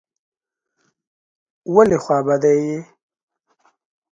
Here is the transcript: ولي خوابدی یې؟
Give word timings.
ولي 1.73 1.97
خوابدی 2.03 2.55
یې؟ 2.65 2.77